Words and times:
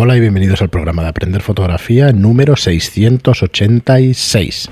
Hola 0.00 0.16
y 0.16 0.20
bienvenidos 0.20 0.62
al 0.62 0.68
programa 0.68 1.02
de 1.02 1.08
Aprender 1.08 1.42
Fotografía 1.42 2.12
número 2.12 2.54
686. 2.54 4.70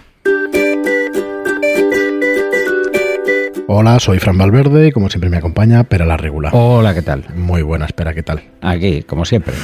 Hola, 3.67 3.99
soy 3.99 4.21
Fran 4.21 4.39
Valverde 4.39 4.87
y 4.87 4.93
como 4.93 5.11
siempre 5.11 5.29
me 5.29 5.39
acompaña 5.39 5.83
Pera 5.83 6.07
la 6.07 6.17
Regula. 6.17 6.51
Hola, 6.53 6.95
¿qué 6.95 7.03
tal? 7.03 7.25
Muy 7.35 7.63
buena, 7.63 7.87
espera, 7.87 8.15
¿qué 8.15 8.23
tal? 8.23 8.41
Aquí, 8.63 9.03
como 9.03 9.25
siempre, 9.25 9.55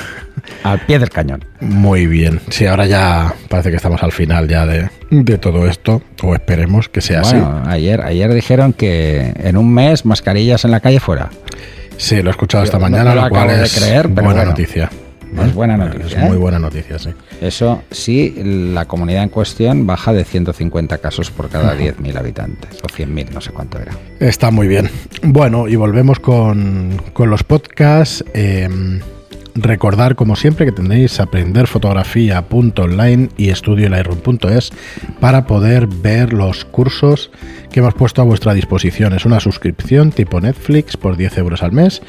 al 0.64 0.80
pie 0.80 0.98
del 0.98 1.10
cañón. 1.10 1.44
Muy 1.60 2.08
bien. 2.08 2.40
Sí, 2.48 2.66
ahora 2.66 2.86
ya 2.86 3.32
parece 3.48 3.70
que 3.70 3.76
estamos 3.76 4.02
al 4.02 4.10
final 4.10 4.48
ya 4.48 4.66
de, 4.66 4.90
de 5.10 5.38
todo 5.38 5.68
esto, 5.68 6.02
o 6.24 6.34
esperemos 6.34 6.88
que 6.88 7.00
sea 7.00 7.22
bueno, 7.22 7.60
así. 7.62 7.70
Ayer, 7.70 8.00
ayer 8.00 8.34
dijeron 8.34 8.72
que 8.72 9.32
en 9.36 9.56
un 9.56 9.72
mes 9.72 10.04
mascarillas 10.06 10.64
en 10.64 10.72
la 10.72 10.80
calle 10.80 10.98
fuera. 10.98 11.30
Sí, 11.98 12.20
lo 12.20 12.30
he 12.30 12.32
escuchado 12.32 12.64
esta 12.64 12.78
Yo 12.78 12.80
no 12.80 12.90
mañana, 12.90 13.10
me 13.10 13.14
lo 13.14 13.22
lo 13.22 13.28
cual 13.28 13.44
acabo 13.44 13.60
de 13.60 13.66
es 13.66 13.78
creer, 13.78 14.08
pero 14.08 14.24
buena 14.24 14.40
bueno. 14.40 14.50
noticia. 14.50 14.90
Es 15.40 15.54
buena 15.54 15.76
noticia, 15.76 16.06
Es 16.06 16.18
muy 16.28 16.36
¿eh? 16.36 16.40
buena 16.40 16.58
noticia, 16.58 16.98
sí. 16.98 17.10
Eso 17.40 17.82
sí, 17.90 18.34
la 18.44 18.84
comunidad 18.86 19.22
en 19.22 19.30
cuestión 19.30 19.86
baja 19.86 20.12
de 20.12 20.24
150 20.24 20.98
casos 20.98 21.30
por 21.30 21.48
cada 21.48 21.74
10.000 21.76 22.16
habitantes, 22.16 22.80
o 22.82 22.86
100.000, 22.86 23.30
no 23.30 23.40
sé 23.40 23.52
cuánto 23.52 23.78
era. 23.78 23.92
Está 24.20 24.50
muy 24.50 24.68
bien. 24.68 24.90
Bueno, 25.22 25.68
y 25.68 25.76
volvemos 25.76 26.20
con, 26.20 27.00
con 27.12 27.30
los 27.30 27.44
podcasts. 27.44 28.24
Eh, 28.34 28.68
recordar, 29.54 30.16
como 30.16 30.34
siempre, 30.36 30.66
que 30.66 30.72
tendréis 30.72 31.18
aprenderfotografía.online 31.20 33.28
y 33.36 33.50
estudioelightroom.es 33.50 34.72
para 35.20 35.46
poder 35.46 35.86
ver 35.86 36.32
los 36.32 36.64
cursos 36.64 37.30
que 37.70 37.78
hemos 37.80 37.92
puesto 37.94 38.22
a 38.22 38.24
vuestra 38.24 38.54
disposición. 38.54 39.12
Es 39.12 39.26
una 39.26 39.40
suscripción 39.40 40.12
tipo 40.12 40.40
Netflix 40.40 40.96
por 40.96 41.16
10 41.16 41.38
euros 41.38 41.62
al 41.62 41.72
mes 41.72 42.02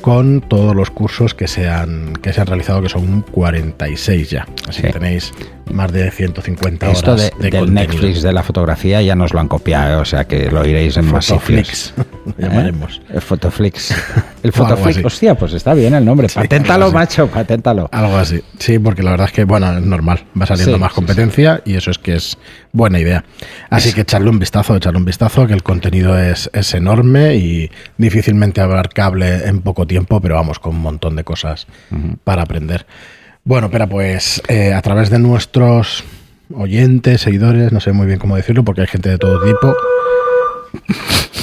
con 0.00 0.40
todos 0.40 0.74
los 0.74 0.90
cursos 0.90 1.34
que 1.34 1.46
se 1.48 1.68
han, 1.68 2.14
que 2.14 2.32
se 2.32 2.40
han 2.40 2.46
realizado, 2.46 2.82
que 2.82 2.88
son 2.88 3.22
46 3.30 4.30
ya. 4.30 4.46
Así 4.68 4.82
que 4.82 4.88
Sí. 4.88 4.92
tenéis 4.92 5.32
más 5.70 5.92
de 5.92 6.10
150 6.10 6.88
horas 6.88 7.02
de, 7.04 7.12
de 7.38 7.50
del 7.50 7.60
contenido. 7.60 7.72
Netflix 7.92 8.22
de 8.22 8.32
la 8.32 8.42
fotografía 8.42 9.02
ya 9.02 9.14
nos 9.14 9.34
lo 9.34 9.40
han 9.40 9.48
copiado, 9.48 10.00
o 10.00 10.04
sea 10.04 10.24
que 10.26 10.50
lo 10.50 10.64
iréis 10.66 10.96
en 10.96 11.10
más 11.10 11.26
llamaremos. 12.36 13.00
¿Eh? 13.08 13.14
El 13.14 13.22
Fotoflix. 13.22 13.94
El 14.42 14.52
Fotoflix. 14.52 15.04
Hostia, 15.04 15.34
pues 15.34 15.52
está 15.52 15.74
bien 15.74 15.94
el 15.94 16.04
nombre. 16.04 16.28
Sí, 16.28 16.36
paténtalo, 16.36 16.92
macho, 16.92 17.26
paténtalo. 17.28 17.88
Algo 17.92 18.16
así. 18.16 18.40
Sí, 18.58 18.78
porque 18.78 19.02
la 19.02 19.12
verdad 19.12 19.26
es 19.26 19.32
que, 19.32 19.44
bueno, 19.44 19.76
es 19.76 19.84
normal. 19.84 20.24
Va 20.40 20.46
saliendo 20.46 20.74
Sí, 20.76 20.80
más 20.80 20.92
sí, 20.92 20.94
competencia 20.94 21.62
y 21.64 21.74
eso 21.74 21.90
es 21.90 21.98
que 21.98 22.14
es 22.14 22.38
buena 22.72 22.98
idea. 23.00 23.24
Así 23.70 23.92
que 23.92 24.02
echarle 24.02 24.30
un 24.30 24.38
vistazo, 24.38 24.76
echarle 24.76 24.98
un 24.98 25.04
vistazo, 25.04 25.46
que 25.46 25.54
el 25.54 25.62
contenido 25.62 26.18
es, 26.18 26.50
es 26.52 26.74
enorme 26.74 27.36
y 27.36 27.70
difícilmente 27.96 28.60
abarcable 28.60 29.46
en 29.48 29.60
poco 29.60 29.86
tiempo, 29.86 30.20
pero 30.20 30.36
vamos, 30.36 30.58
con 30.58 30.76
un 30.76 30.82
montón 30.82 31.16
de 31.16 31.24
cosas 31.24 31.66
para 32.24 32.42
aprender. 32.42 32.86
Bueno, 33.44 33.70
pero 33.70 33.88
pues 33.88 34.42
eh, 34.48 34.74
a 34.74 34.82
través 34.82 35.10
de 35.10 35.18
nuestros 35.18 36.04
oyentes, 36.54 37.20
seguidores, 37.22 37.72
no 37.72 37.80
sé 37.80 37.92
muy 37.92 38.06
bien 38.06 38.18
cómo 38.18 38.36
decirlo, 38.36 38.64
porque 38.64 38.82
hay 38.82 38.86
gente 38.86 39.08
de 39.10 39.18
todo 39.18 39.40
tipo. 39.44 39.74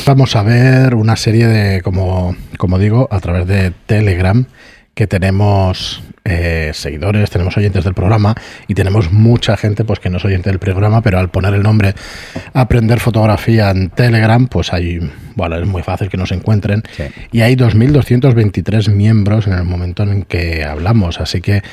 Vamos 0.05 0.35
a 0.35 0.43
ver 0.43 0.93
una 0.93 1.15
serie 1.15 1.47
de, 1.47 1.81
como, 1.81 2.35
como 2.59 2.77
digo, 2.77 3.07
a 3.09 3.19
través 3.19 3.47
de 3.47 3.71
Telegram, 3.87 4.45
que 4.93 5.07
tenemos 5.07 6.03
eh, 6.23 6.69
seguidores, 6.75 7.31
tenemos 7.31 7.57
oyentes 7.57 7.83
del 7.83 7.95
programa 7.95 8.35
y 8.67 8.75
tenemos 8.75 9.11
mucha 9.11 9.57
gente 9.57 9.83
pues 9.83 9.99
que 9.99 10.11
no 10.11 10.17
es 10.17 10.25
oyente 10.25 10.51
del 10.51 10.59
programa, 10.59 11.01
pero 11.01 11.17
al 11.17 11.31
poner 11.31 11.55
el 11.55 11.63
nombre 11.63 11.95
Aprender 12.53 12.99
Fotografía 12.99 13.71
en 13.71 13.89
Telegram, 13.89 14.45
pues 14.45 14.73
hay, 14.73 14.99
bueno, 15.35 15.55
es 15.55 15.65
muy 15.65 15.81
fácil 15.81 16.07
que 16.07 16.17
nos 16.17 16.31
encuentren. 16.31 16.83
Sí. 16.95 17.05
Y 17.31 17.41
hay 17.41 17.55
2.223 17.55 18.91
miembros 18.91 19.47
en 19.47 19.53
el 19.53 19.63
momento 19.63 20.03
en 20.03 20.21
que 20.21 20.63
hablamos, 20.63 21.19
así 21.19 21.41
que 21.41 21.63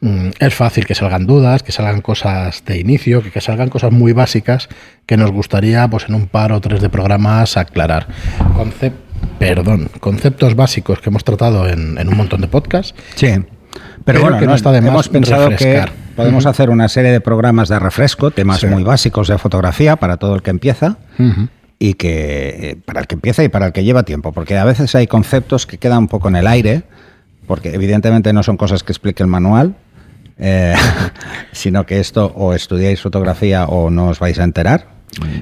es 0.00 0.54
fácil 0.54 0.86
que 0.86 0.94
salgan 0.94 1.26
dudas, 1.26 1.62
que 1.62 1.72
salgan 1.72 2.00
cosas 2.00 2.62
de 2.66 2.78
inicio, 2.78 3.22
que, 3.22 3.30
que 3.30 3.40
salgan 3.40 3.68
cosas 3.68 3.92
muy 3.92 4.12
básicas 4.12 4.68
que 5.06 5.16
nos 5.16 5.30
gustaría 5.32 5.88
pues 5.88 6.06
en 6.08 6.14
un 6.14 6.26
par 6.26 6.52
o 6.52 6.60
tres 6.60 6.80
de 6.82 6.88
programas 6.88 7.56
aclarar. 7.56 8.06
Concep- 8.54 8.92
perdón, 9.38 9.88
conceptos 10.00 10.54
básicos 10.54 11.00
que 11.00 11.10
hemos 11.10 11.24
tratado 11.24 11.66
en, 11.68 11.98
en 11.98 12.08
un 12.08 12.16
montón 12.16 12.40
de 12.40 12.48
podcasts. 12.48 12.94
Sí. 13.14 13.28
Pero 14.04 14.20
bueno, 14.20 14.38
que 14.38 14.46
no 14.46 14.54
está 14.54 14.70
de 14.72 14.80
más 14.80 14.90
hemos 14.90 15.08
pensado 15.08 15.48
refrescar. 15.48 15.90
que 15.90 15.94
podemos 16.14 16.46
hacer 16.46 16.70
una 16.70 16.88
serie 16.88 17.10
de 17.10 17.20
programas 17.20 17.68
de 17.68 17.78
refresco, 17.78 18.30
temas 18.30 18.60
Sí. 18.60 18.66
muy 18.66 18.82
básicos 18.84 19.28
de 19.28 19.36
fotografía 19.38 19.96
para 19.96 20.16
todo 20.16 20.34
el 20.34 20.42
que 20.42 20.50
empieza 20.50 20.96
y 21.78 21.94
que 21.94 22.70
eh, 22.70 22.76
para 22.84 23.00
el 23.00 23.06
que 23.06 23.16
empieza 23.16 23.42
y 23.44 23.48
para 23.48 23.66
el 23.66 23.72
que 23.72 23.82
lleva 23.84 24.04
tiempo, 24.04 24.32
porque 24.32 24.56
a 24.56 24.64
veces 24.64 24.94
hay 24.94 25.06
conceptos 25.06 25.66
que 25.66 25.78
quedan 25.78 25.98
un 25.98 26.08
poco 26.08 26.28
en 26.28 26.36
el 26.36 26.46
aire, 26.46 26.84
porque 27.46 27.74
evidentemente 27.74 28.32
no 28.32 28.42
son 28.42 28.56
cosas 28.56 28.82
que 28.82 28.92
explique 28.92 29.22
el 29.22 29.28
manual, 29.28 29.74
eh, 30.38 30.74
sino 31.52 31.84
que 31.86 32.00
esto 32.00 32.32
o 32.34 32.52
estudiáis 32.54 33.00
fotografía 33.00 33.66
o 33.66 33.90
no 33.90 34.08
os 34.08 34.18
vais 34.18 34.38
a 34.38 34.44
enterar. 34.44 34.94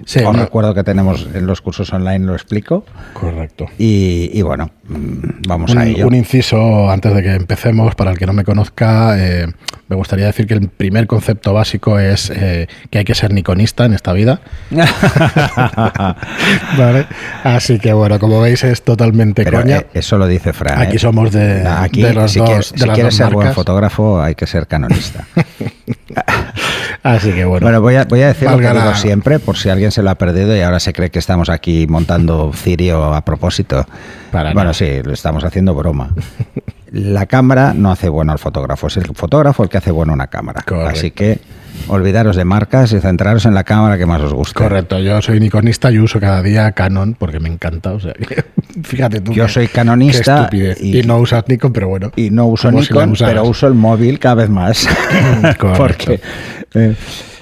Sí, 0.06 0.20
Os 0.20 0.36
no- 0.36 0.44
recuerdo 0.44 0.74
que 0.74 0.84
tenemos 0.84 1.26
en 1.34 1.46
los 1.46 1.60
cursos 1.60 1.92
online, 1.92 2.26
lo 2.26 2.34
explico. 2.34 2.84
Correcto. 3.12 3.66
Y, 3.78 4.30
y 4.32 4.42
bueno, 4.42 4.70
vamos 4.86 5.72
un, 5.72 5.78
a 5.78 5.86
ello. 5.86 6.06
un 6.06 6.14
inciso 6.14 6.90
antes 6.90 7.14
de 7.14 7.22
que 7.22 7.34
empecemos, 7.34 7.94
para 7.94 8.10
el 8.10 8.18
que 8.18 8.26
no 8.26 8.32
me 8.32 8.44
conozca, 8.44 9.14
eh, 9.18 9.46
me 9.88 9.96
gustaría 9.96 10.26
decir 10.26 10.46
que 10.46 10.54
el 10.54 10.68
primer 10.68 11.06
concepto 11.06 11.52
básico 11.52 11.98
es 11.98 12.30
eh, 12.34 12.66
que 12.90 12.98
hay 12.98 13.04
que 13.04 13.14
ser 13.14 13.32
niconista 13.32 13.84
en 13.84 13.94
esta 13.94 14.12
vida. 14.12 14.40
Vale. 16.78 17.06
Así 17.42 17.78
que 17.78 17.92
bueno, 17.92 18.18
como 18.18 18.40
veis 18.40 18.64
es 18.64 18.82
totalmente 18.82 19.44
Pero 19.44 19.60
coña. 19.62 19.78
eh, 19.78 19.86
eso 19.94 20.18
lo 20.18 20.26
dice 20.26 20.52
Fran. 20.52 20.80
Aquí 20.80 20.98
somos 20.98 21.32
de, 21.32 21.66
Aquí, 21.66 22.02
de 22.02 22.14
los 22.14 22.32
si 22.32 22.38
dos, 22.38 22.48
quieres, 22.48 22.72
de 22.72 22.78
si 22.78 22.86
las 22.86 22.94
quieres 22.94 23.18
dos 23.18 23.26
ser 23.26 23.34
buen 23.34 23.52
fotógrafo, 23.52 24.20
hay 24.20 24.34
que 24.34 24.46
ser 24.46 24.66
canonista. 24.66 25.26
Así 27.02 27.32
que 27.32 27.44
bueno. 27.44 27.64
Bueno, 27.66 27.80
voy 27.82 27.96
a, 27.96 28.04
voy 28.04 28.22
a 28.22 28.28
decir 28.28 28.50
lo 28.50 28.56
que 28.56 28.62
digo 28.66 28.74
la- 28.74 28.94
siempre, 28.96 29.38
por 29.38 29.58
si 29.58 29.68
alguien 29.68 29.90
se 29.92 30.02
lo 30.02 30.08
ha 30.10 30.14
perdido 30.14 30.56
y 30.56 30.60
ahora 30.62 30.80
se 30.80 30.92
cree 30.94 31.10
que 31.10 31.18
estamos 31.18 31.50
aquí 31.50 31.86
montando 31.86 32.50
cirio 32.54 33.12
a 33.14 33.22
propósito. 33.24 33.86
Para 34.32 34.52
bueno, 34.54 34.72
sí, 34.74 35.02
lo 35.02 35.12
estamos 35.12 35.44
haciendo 35.44 35.74
broma. 35.74 36.10
La 36.94 37.26
cámara 37.26 37.74
no 37.74 37.90
hace 37.90 38.08
bueno 38.08 38.30
al 38.30 38.38
fotógrafo, 38.38 38.86
es 38.86 38.96
el 38.98 39.06
fotógrafo 39.14 39.64
el 39.64 39.68
que 39.68 39.78
hace 39.78 39.90
bueno 39.90 40.12
una 40.12 40.28
cámara. 40.28 40.62
Correcto. 40.64 40.90
Así 40.90 41.10
que 41.10 41.40
olvidaros 41.88 42.36
de 42.36 42.44
marcas 42.44 42.92
y 42.92 43.00
centraros 43.00 43.46
en 43.46 43.54
la 43.54 43.64
cámara 43.64 43.98
que 43.98 44.06
más 44.06 44.20
os 44.20 44.32
guste. 44.32 44.54
Correcto, 44.54 45.00
yo 45.00 45.20
soy 45.20 45.40
niconista 45.40 45.90
y 45.90 45.98
uso 45.98 46.20
cada 46.20 46.40
día 46.40 46.70
Canon 46.70 47.14
porque 47.18 47.40
me 47.40 47.48
encanta. 47.48 47.90
O 47.94 47.98
sea, 47.98 48.12
que, 48.12 48.44
fíjate 48.84 49.20
tú. 49.20 49.32
Yo 49.32 49.48
soy 49.48 49.66
canonista 49.66 50.48
qué 50.48 50.76
y- 50.80 51.00
Y, 51.00 51.02
no 51.02 51.18
usas 51.18 51.42
Nikon, 51.48 51.72
pero 51.72 51.88
bueno. 51.88 52.12
Y 52.14 52.30
no 52.30 52.46
uso 52.46 52.70
si 52.70 52.76
Nikon, 52.76 53.14
pero 53.18 53.42
uso 53.42 53.66
el 53.66 53.74
móvil 53.74 54.20
cada 54.20 54.36
vez 54.36 54.48
más. 54.50 54.86
Correcto. 55.58 55.76
Porque, 55.76 56.20
eh, 56.74 56.94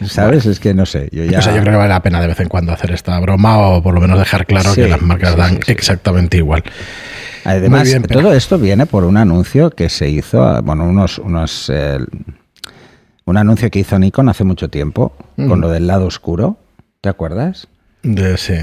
¿sabes? 0.07 0.47
Es 0.47 0.61
que 0.61 0.73
no 0.73 0.87
sé. 0.87 1.11
Yo 1.13 1.25
ya... 1.25 1.41
O 1.41 1.43
sea, 1.43 1.55
yo 1.55 1.61
creo 1.61 1.73
que 1.75 1.79
vale 1.79 1.91
la 1.91 2.03
pena 2.03 2.23
de 2.23 2.29
vez 2.29 2.41
en 2.41 2.49
cuando 2.49 2.73
hacer 2.73 2.91
esta 2.93 3.21
broma 3.21 3.59
o 3.59 3.83
por 3.83 3.93
lo 3.93 4.01
menos 4.01 4.19
dejar 4.19 4.47
claro 4.47 4.73
Sí, 4.73 4.81
que 4.81 4.89
las 4.89 5.03
marcas 5.03 5.33
sí, 5.33 5.37
dan 5.37 5.51
sí. 5.63 5.73
exactamente 5.73 6.39
igual. 6.39 6.65
Además, 7.45 7.85
bien, 7.85 8.03
todo 8.03 8.33
esto 8.33 8.59
viene 8.59 8.87
por 8.87 9.05
un 9.05 9.17
anuncio 9.17 9.71
que 9.71 9.89
se 9.89 10.09
hizo, 10.09 10.63
bueno, 10.63 10.85
unos, 10.85 11.19
unos 11.19 11.71
eh, 11.73 11.99
un 13.25 13.37
anuncio 13.37 13.71
que 13.71 13.81
hizo 13.81 13.99
Nikon 13.99 14.29
hace 14.29 14.45
mucho 14.45 14.69
tiempo 14.69 15.13
con 15.37 15.61
lo 15.61 15.69
del 15.69 15.87
lado 15.87 16.07
oscuro. 16.07 16.57
¿Te 17.01 17.09
acuerdas? 17.09 17.67
De, 18.03 18.37
sí, 18.37 18.55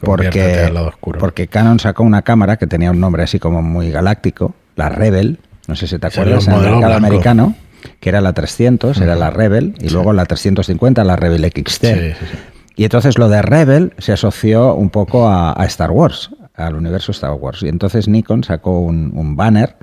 Porque, 0.00 0.64
al 0.66 0.74
lado 0.74 0.88
oscuro. 0.88 1.18
porque 1.18 1.48
Canon 1.48 1.78
sacó 1.80 2.02
una 2.02 2.22
cámara 2.22 2.56
que 2.56 2.66
tenía 2.66 2.90
un 2.90 3.00
nombre 3.00 3.22
así 3.22 3.38
como 3.38 3.62
muy 3.62 3.90
galáctico, 3.90 4.54
la 4.74 4.88
Rebel, 4.88 5.38
no 5.68 5.76
sé 5.76 5.86
si 5.86 5.98
te 5.98 6.06
acuerdas, 6.06 6.46
en 6.46 6.54
el 6.54 6.60
mercado 6.60 6.78
blanco. 6.80 6.94
americano, 7.06 7.54
que 8.00 8.08
era 8.08 8.20
la 8.20 8.32
300, 8.32 9.00
era 9.00 9.16
la 9.16 9.30
Rebel, 9.30 9.74
y 9.80 9.88
luego 9.90 10.12
la 10.12 10.24
350, 10.26 11.04
la 11.04 11.16
Rebel 11.16 11.44
XT. 11.44 11.84
Sí, 11.84 11.94
sí, 11.94 12.26
sí. 12.30 12.38
Y 12.76 12.84
entonces 12.84 13.16
lo 13.16 13.28
de 13.30 13.40
Rebel 13.40 13.94
se 13.98 14.12
asoció 14.12 14.74
un 14.74 14.90
poco 14.90 15.28
a, 15.28 15.52
a 15.58 15.64
Star 15.66 15.90
Wars, 15.90 16.30
al 16.56 16.74
universo 16.74 17.12
Star 17.12 17.32
Wars. 17.32 17.62
Y 17.62 17.68
entonces 17.68 18.08
Nikon 18.08 18.44
sacó 18.44 18.80
un, 18.80 19.12
un 19.14 19.36
banner 19.36 19.76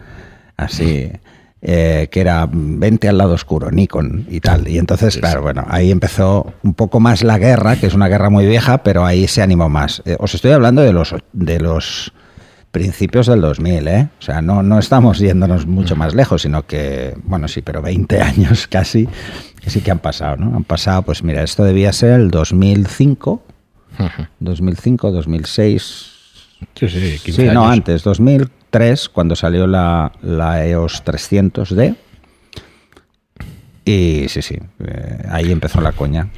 así 0.57 1.11
eh, 1.65 2.09
que 2.11 2.19
era 2.19 2.45
vente 2.51 3.07
al 3.07 3.17
lado 3.17 3.35
oscuro, 3.35 3.71
Nikon 3.71 4.27
y 4.29 4.41
tal. 4.41 4.67
Y 4.67 4.77
entonces, 4.77 5.17
claro, 5.17 5.41
bueno, 5.41 5.63
ahí 5.69 5.91
empezó 5.91 6.53
un 6.61 6.73
poco 6.73 6.99
más 6.99 7.23
la 7.23 7.37
guerra, 7.37 7.77
que 7.77 7.87
es 7.87 7.93
una 7.93 8.09
guerra 8.09 8.29
muy 8.29 8.45
vieja, 8.45 8.83
pero 8.83 9.05
ahí 9.05 9.29
se 9.29 9.41
animó 9.41 9.69
más. 9.69 10.01
Eh, 10.03 10.17
os 10.19 10.35
estoy 10.35 10.51
hablando 10.51 10.81
de 10.81 10.91
los 10.91 11.15
de 11.31 11.61
los 11.61 12.11
principios 12.71 13.27
del 13.27 13.39
2000, 13.39 13.87
¿eh? 13.87 14.09
O 14.19 14.21
sea, 14.21 14.41
no, 14.41 14.61
no 14.61 14.77
estamos 14.77 15.19
yéndonos 15.19 15.65
mucho 15.65 15.95
más 15.95 16.13
lejos, 16.13 16.41
sino 16.41 16.65
que, 16.67 17.15
bueno, 17.23 17.47
sí, 17.47 17.61
pero 17.61 17.81
20 17.81 18.21
años 18.21 18.67
casi, 18.67 19.07
sí 19.65 19.79
que 19.79 19.91
han 19.91 19.99
pasado, 19.99 20.35
¿no? 20.35 20.57
Han 20.57 20.65
pasado, 20.65 21.03
pues 21.03 21.23
mira, 21.23 21.43
esto 21.43 21.63
debía 21.63 21.93
ser 21.93 22.19
el 22.19 22.29
2005, 22.29 23.41
2005, 24.39 25.11
2006, 25.11 26.12
Sí, 26.75 26.87
sí, 26.89 27.19
15 27.23 27.31
sí, 27.31 27.53
no, 27.53 27.67
antes, 27.67 28.03
2003, 28.03 29.09
cuando 29.09 29.35
salió 29.35 29.67
la, 29.67 30.11
la 30.21 30.65
EOS 30.65 31.03
300D. 31.03 31.95
Y 33.85 34.25
sí, 34.29 34.41
sí, 34.41 34.57
eh, 34.85 35.23
ahí 35.29 35.51
empezó 35.51 35.81
la 35.81 35.91
coña. 35.91 36.29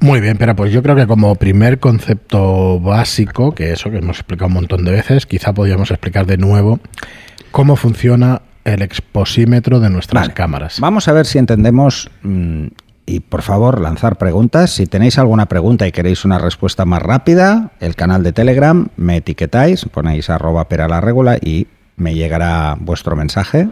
Muy 0.00 0.20
bien, 0.20 0.36
pero 0.36 0.56
pues 0.56 0.72
yo 0.72 0.82
creo 0.82 0.96
que 0.96 1.06
como 1.06 1.34
primer 1.36 1.78
concepto 1.78 2.80
básico, 2.80 3.54
que 3.54 3.72
eso 3.72 3.90
que 3.90 3.98
hemos 3.98 4.18
explicado 4.18 4.48
un 4.48 4.54
montón 4.54 4.84
de 4.84 4.92
veces, 4.92 5.26
quizá 5.26 5.52
podríamos 5.52 5.90
explicar 5.90 6.26
de 6.26 6.36
nuevo 6.36 6.80
cómo 7.50 7.76
funciona 7.76 8.42
el 8.64 8.82
exposímetro 8.82 9.80
de 9.80 9.90
nuestras 9.90 10.22
Vale. 10.24 10.34
cámaras. 10.34 10.80
Vamos 10.80 11.08
a 11.08 11.12
ver 11.12 11.26
si 11.26 11.38
entendemos 11.38 12.10
mm, 12.22 12.66
y 13.06 13.20
por 13.20 13.42
favor 13.42 13.80
lanzar 13.80 14.16
preguntas. 14.16 14.70
Si 14.70 14.86
tenéis 14.86 15.18
alguna 15.18 15.46
pregunta 15.46 15.86
y 15.86 15.92
queréis 15.92 16.24
una 16.24 16.38
respuesta 16.38 16.84
más 16.84 17.02
rápida, 17.02 17.72
el 17.80 17.96
canal 17.96 18.22
de 18.22 18.32
Telegram 18.32 18.88
me 18.96 19.16
etiquetáis, 19.16 19.84
ponéis 19.86 20.30
arroba 20.30 20.66
regula 21.00 21.36
y 21.40 21.66
me 21.96 22.14
llegará 22.14 22.76
vuestro 22.78 23.16
mensaje. 23.16 23.68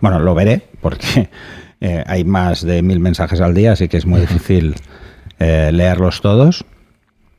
Bueno, 0.00 0.18
lo 0.18 0.34
veré 0.34 0.68
porque 0.80 1.30
eh, 1.80 2.04
hay 2.06 2.24
más 2.24 2.62
de 2.62 2.82
mil 2.82 3.00
mensajes 3.00 3.40
al 3.40 3.54
día, 3.54 3.72
así 3.72 3.88
que 3.88 3.96
es 3.96 4.06
muy 4.06 4.20
difícil 4.22 4.74
eh, 5.38 5.70
leerlos 5.72 6.20
todos. 6.20 6.64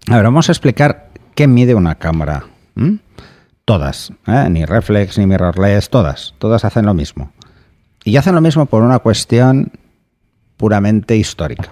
A 0.08 0.16
ver, 0.16 0.24
vamos 0.24 0.50
a 0.50 0.52
explicar 0.52 1.10
qué 1.36 1.48
mide 1.48 1.76
una 1.76 1.96
cámara. 1.96 2.46
Todas, 3.64 4.12
¿eh? 4.28 4.48
ni 4.50 4.66
reflex, 4.66 5.18
ni 5.18 5.26
mirrorless, 5.26 5.90
todas, 5.90 6.36
todas 6.38 6.66
hacen 6.66 6.86
lo 6.86 6.94
mismo. 6.94 7.32
Y 8.04 8.18
hacen 8.18 8.36
lo 8.36 8.42
mismo 8.42 8.68
por 8.68 8.84
una 8.84 9.00
cuestión 9.00 9.72
puramente 10.58 11.16
histórica. 11.16 11.70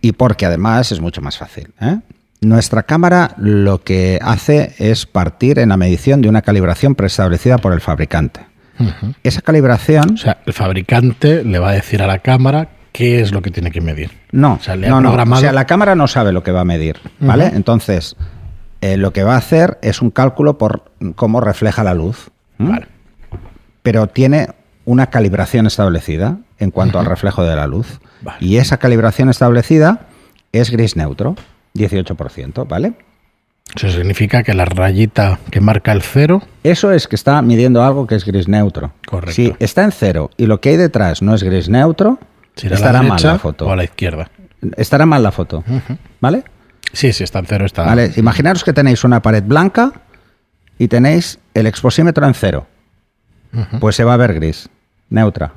Y 0.00 0.12
porque 0.12 0.46
además 0.46 0.92
es 0.92 1.00
mucho 1.00 1.20
más 1.20 1.38
fácil. 1.38 1.72
¿eh? 1.80 1.98
Nuestra 2.40 2.82
cámara 2.82 3.34
lo 3.38 3.82
que 3.82 4.18
hace 4.20 4.74
es 4.78 5.06
partir 5.06 5.58
en 5.60 5.68
la 5.68 5.76
medición 5.76 6.22
de 6.22 6.28
una 6.28 6.42
calibración 6.42 6.94
preestablecida 6.94 7.58
por 7.58 7.72
el 7.72 7.80
fabricante. 7.80 8.40
Esa 9.22 9.42
calibración 9.42 10.14
O 10.14 10.16
sea, 10.16 10.38
el 10.44 10.52
fabricante 10.52 11.44
le 11.44 11.60
va 11.60 11.70
a 11.70 11.72
decir 11.72 12.02
a 12.02 12.06
la 12.08 12.18
cámara 12.18 12.68
qué 12.90 13.20
es 13.20 13.30
lo 13.30 13.42
que 13.42 13.50
tiene 13.50 13.70
que 13.70 13.80
medir. 13.80 14.10
No, 14.32 14.54
O 14.54 14.60
sea, 14.60 14.74
le 14.74 14.88
ha 14.88 14.90
no, 14.90 15.00
no. 15.00 15.12
O 15.12 15.36
sea, 15.36 15.52
la 15.52 15.66
cámara 15.66 15.94
no 15.94 16.08
sabe 16.08 16.32
lo 16.32 16.42
que 16.42 16.50
va 16.50 16.62
a 16.62 16.64
medir, 16.64 16.96
¿vale? 17.20 17.52
Entonces, 17.54 18.16
eh, 18.80 18.96
lo 18.96 19.12
que 19.12 19.22
va 19.22 19.34
a 19.34 19.38
hacer 19.38 19.78
es 19.82 20.02
un 20.02 20.10
cálculo 20.10 20.58
por 20.58 20.90
cómo 21.14 21.40
refleja 21.40 21.84
la 21.84 21.94
luz. 21.94 22.30
Vale. 22.58 22.88
Pero 23.82 24.08
tiene 24.08 24.48
una 24.84 25.06
calibración 25.06 25.66
establecida 25.66 26.38
en 26.62 26.70
cuanto 26.70 26.98
al 26.98 27.06
reflejo 27.06 27.42
de 27.44 27.56
la 27.56 27.66
luz. 27.66 28.00
Vale. 28.22 28.38
Y 28.40 28.56
esa 28.56 28.76
calibración 28.78 29.28
establecida 29.28 30.06
es 30.52 30.70
gris 30.70 30.96
neutro, 30.96 31.34
18%, 31.74 32.66
¿vale? 32.68 32.94
Eso 33.74 33.90
significa 33.90 34.42
que 34.42 34.52
la 34.54 34.64
rayita 34.64 35.38
que 35.50 35.60
marca 35.60 35.92
el 35.92 36.02
cero, 36.02 36.42
Eso 36.62 36.92
es 36.92 37.08
que 37.08 37.16
está 37.16 37.40
midiendo 37.42 37.82
algo 37.82 38.06
que 38.06 38.14
es 38.14 38.24
gris 38.24 38.46
neutro. 38.48 38.92
Correcto. 39.06 39.34
Si 39.34 39.54
está 39.58 39.82
en 39.84 39.92
cero 39.92 40.30
y 40.36 40.46
lo 40.46 40.60
que 40.60 40.70
hay 40.70 40.76
detrás 40.76 41.22
no 41.22 41.34
es 41.34 41.42
gris 41.42 41.68
neutro, 41.68 42.18
será 42.54 42.74
estará 42.76 43.02
la 43.02 43.08
mal 43.08 43.22
la 43.22 43.38
foto. 43.38 43.66
o 43.66 43.72
a 43.72 43.76
la 43.76 43.84
izquierda. 43.84 44.30
Estará 44.76 45.06
mal 45.06 45.22
la 45.22 45.32
foto, 45.32 45.64
¿vale? 46.20 46.44
Sí, 46.92 47.12
si 47.12 47.24
está 47.24 47.38
en 47.38 47.46
cero, 47.46 47.64
está. 47.64 47.84
Vale, 47.84 48.12
imaginaros 48.16 48.62
que 48.62 48.72
tenéis 48.72 49.04
una 49.04 49.22
pared 49.22 49.42
blanca 49.42 49.92
y 50.78 50.88
tenéis 50.88 51.38
el 51.54 51.66
exposímetro 51.66 52.26
en 52.26 52.34
cero. 52.34 52.66
Pues 53.80 53.96
se 53.96 54.04
va 54.04 54.14
a 54.14 54.16
ver 54.18 54.34
gris, 54.34 54.68
neutra. 55.08 55.52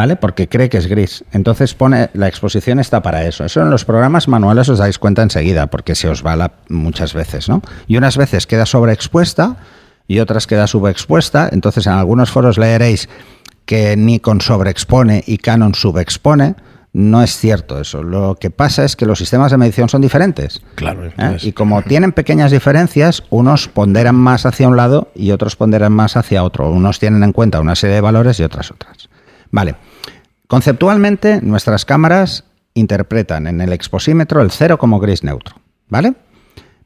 ¿Vale? 0.00 0.16
Porque 0.16 0.48
cree 0.48 0.70
que 0.70 0.78
es 0.78 0.86
gris. 0.86 1.24
Entonces 1.30 1.74
pone, 1.74 2.08
la 2.14 2.26
exposición 2.26 2.80
está 2.80 3.02
para 3.02 3.26
eso. 3.26 3.44
Eso 3.44 3.60
en 3.60 3.68
los 3.68 3.84
programas 3.84 4.28
manuales 4.28 4.66
os 4.70 4.78
dais 4.78 4.98
cuenta 4.98 5.20
enseguida, 5.22 5.66
porque 5.66 5.94
se 5.94 6.08
os 6.08 6.24
va 6.24 6.36
la, 6.36 6.52
muchas 6.70 7.12
veces, 7.12 7.50
¿no? 7.50 7.60
Y 7.86 7.98
unas 7.98 8.16
veces 8.16 8.46
queda 8.46 8.64
sobreexpuesta 8.64 9.58
y 10.08 10.20
otras 10.20 10.46
queda 10.46 10.66
subexpuesta. 10.66 11.50
Entonces 11.52 11.86
en 11.86 11.92
algunos 11.92 12.30
foros 12.30 12.56
leeréis 12.56 13.10
que 13.66 13.94
Nikon 13.94 14.40
sobreexpone 14.40 15.22
y 15.26 15.36
Canon 15.36 15.74
subexpone. 15.74 16.54
No 16.94 17.22
es 17.22 17.36
cierto 17.36 17.78
eso. 17.78 18.02
Lo 18.02 18.36
que 18.40 18.48
pasa 18.48 18.86
es 18.86 18.96
que 18.96 19.04
los 19.04 19.18
sistemas 19.18 19.50
de 19.50 19.58
medición 19.58 19.90
son 19.90 20.00
diferentes. 20.00 20.62
Claro, 20.76 21.04
¿eh? 21.04 21.36
Y 21.42 21.52
como 21.52 21.82
tienen 21.82 22.12
pequeñas 22.12 22.52
diferencias, 22.52 23.22
unos 23.28 23.68
ponderan 23.68 24.16
más 24.16 24.46
hacia 24.46 24.66
un 24.66 24.78
lado 24.78 25.08
y 25.14 25.32
otros 25.32 25.56
ponderan 25.56 25.92
más 25.92 26.16
hacia 26.16 26.42
otro. 26.42 26.70
Unos 26.70 26.98
tienen 26.98 27.22
en 27.22 27.34
cuenta 27.34 27.60
una 27.60 27.74
serie 27.74 27.96
de 27.96 28.00
valores 28.00 28.40
y 28.40 28.44
otras 28.44 28.70
otras. 28.70 29.10
Vale. 29.50 29.76
Conceptualmente, 30.46 31.40
nuestras 31.42 31.84
cámaras 31.84 32.44
interpretan 32.74 33.46
en 33.46 33.60
el 33.60 33.72
exposímetro 33.72 34.42
el 34.42 34.50
cero 34.50 34.78
como 34.78 34.98
gris 34.98 35.22
neutro. 35.24 35.56
¿Vale? 35.88 36.14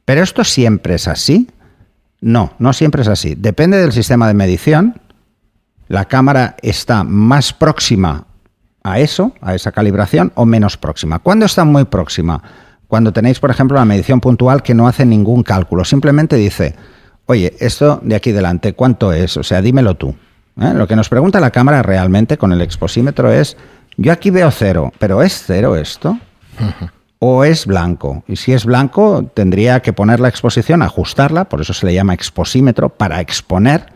Pero 0.05 0.23
esto 0.23 0.45
siempre 0.45 0.95
es 0.95 1.09
así. 1.09 1.49
No, 2.21 2.55
no 2.59 2.73
siempre 2.73 3.03
es 3.03 3.09
así. 3.09 3.35
Depende 3.35 3.79
del 3.79 3.93
sistema 3.93 4.29
de 4.29 4.35
medición. 4.35 5.01
La 5.89 6.07
cámara 6.07 6.57
está 6.63 7.05
más 7.05 7.53
próxima 7.53 8.27
a 8.83 8.99
eso, 8.99 9.33
a 9.41 9.55
esa 9.55 9.73
calibración, 9.73 10.33
o 10.35 10.45
menos 10.45 10.77
próxima. 10.77 11.19
¿Cuándo 11.19 11.47
está 11.47 11.65
muy 11.65 11.85
próxima? 11.85 12.43
Cuando 12.87 13.13
tenéis, 13.13 13.41
por 13.41 13.51
ejemplo, 13.51 13.77
una 13.77 13.85
medición 13.85 14.21
puntual 14.21 14.63
que 14.63 14.75
no 14.75 14.87
hace 14.87 15.05
ningún 15.05 15.43
cálculo, 15.43 15.85
simplemente 15.85 16.37
dice, 16.37 16.75
oye, 17.27 17.55
esto 17.61 18.01
de 18.03 18.15
aquí 18.15 18.33
delante, 18.33 18.75
¿cuánto 18.75 19.13
es? 19.13 19.37
O 19.37 19.43
sea, 19.43 19.63
dímelo 19.63 19.95
tú. 19.95 20.15
¿Eh? 20.61 20.73
Lo 20.75 20.87
que 20.87 20.97
nos 20.97 21.09
pregunta 21.09 21.41
la 21.41 21.51
cámara 21.51 21.83
realmente 21.83 22.39
con 22.39 22.53
el 22.53 22.61
exposímetro 22.61 23.33
es, 23.33 23.57
yo 23.97 24.13
aquí 24.13 24.31
veo 24.31 24.51
cero, 24.51 24.93
pero 24.99 25.23
¿es 25.23 25.43
cero 25.45 25.77
esto? 25.77 26.19
o 27.27 27.43
es 27.43 27.65
blanco. 27.65 28.23
Y 28.29 28.37
si 28.37 28.53
es 28.53 28.67
blanco, 28.67 29.31
tendría 29.33 29.81
que 29.81 29.95
poner 29.95 30.21
la 30.21 30.29
exposición, 30.29 30.83
ajustarla, 30.83 31.47
por 31.47 31.63
eso 31.63 31.73
se 31.73 31.87
le 31.87 31.95
llama 31.95 32.13
exposímetro, 32.13 32.91
para 32.91 33.19
exponer 33.23 33.87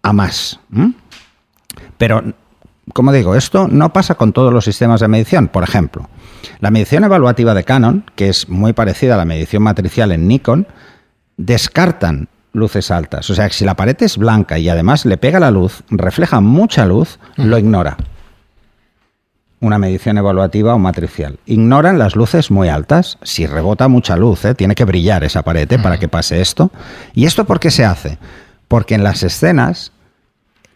a 0.00 0.14
más. 0.14 0.58
Pero, 1.98 2.22
como 2.94 3.12
digo, 3.12 3.34
esto 3.34 3.68
no 3.68 3.92
pasa 3.92 4.14
con 4.14 4.32
todos 4.32 4.54
los 4.54 4.64
sistemas 4.64 5.00
de 5.00 5.08
medición. 5.08 5.48
Por 5.48 5.64
ejemplo, 5.64 6.08
la 6.60 6.70
medición 6.70 7.04
evaluativa 7.04 7.52
de 7.52 7.64
Canon, 7.64 8.06
que 8.14 8.30
es 8.30 8.48
muy 8.48 8.72
parecida 8.72 9.16
a 9.16 9.18
la 9.18 9.26
medición 9.26 9.62
matricial 9.62 10.10
en 10.10 10.26
Nikon, 10.26 10.66
descartan 11.36 12.29
luces 12.52 12.90
altas. 12.90 13.30
O 13.30 13.34
sea, 13.34 13.48
que 13.48 13.54
si 13.54 13.64
la 13.64 13.74
pared 13.74 13.96
es 14.00 14.16
blanca 14.16 14.58
y 14.58 14.68
además 14.68 15.04
le 15.04 15.16
pega 15.16 15.40
la 15.40 15.50
luz, 15.50 15.82
refleja 15.90 16.40
mucha 16.40 16.86
luz, 16.86 17.18
lo 17.36 17.58
ignora 17.58 17.96
una 19.60 19.78
medición 19.78 20.18
evaluativa 20.18 20.74
o 20.74 20.78
matricial. 20.78 21.38
Ignoran 21.46 21.98
las 21.98 22.16
luces 22.16 22.50
muy 22.50 22.68
altas. 22.68 23.18
Si 23.22 23.46
rebota 23.46 23.88
mucha 23.88 24.16
luz, 24.16 24.44
¿eh? 24.44 24.54
tiene 24.54 24.74
que 24.74 24.84
brillar 24.84 25.22
esa 25.22 25.42
pared 25.42 25.70
¿eh? 25.70 25.78
para 25.78 25.98
que 25.98 26.08
pase 26.08 26.40
esto. 26.40 26.70
¿Y 27.14 27.26
esto 27.26 27.44
por 27.44 27.60
qué 27.60 27.70
se 27.70 27.84
hace? 27.84 28.18
Porque 28.68 28.94
en 28.94 29.04
las 29.04 29.22
escenas 29.22 29.92